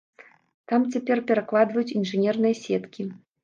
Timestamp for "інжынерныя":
2.01-2.61